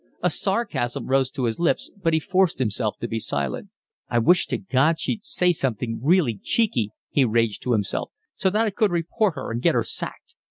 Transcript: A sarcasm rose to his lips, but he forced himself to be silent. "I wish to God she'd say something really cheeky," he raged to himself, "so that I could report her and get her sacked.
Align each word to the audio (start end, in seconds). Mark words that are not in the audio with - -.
A 0.23 0.31
sarcasm 0.31 1.05
rose 1.05 1.29
to 1.29 1.43
his 1.45 1.59
lips, 1.59 1.91
but 1.95 2.11
he 2.11 2.19
forced 2.19 2.57
himself 2.57 2.97
to 3.01 3.07
be 3.07 3.19
silent. 3.19 3.69
"I 4.09 4.17
wish 4.17 4.47
to 4.47 4.57
God 4.57 4.99
she'd 4.99 5.23
say 5.23 5.51
something 5.51 5.99
really 6.01 6.39
cheeky," 6.41 6.89
he 7.11 7.23
raged 7.23 7.61
to 7.65 7.73
himself, 7.73 8.09
"so 8.33 8.49
that 8.49 8.65
I 8.65 8.71
could 8.71 8.89
report 8.89 9.35
her 9.35 9.51
and 9.51 9.61
get 9.61 9.75
her 9.75 9.83
sacked. 9.83 10.33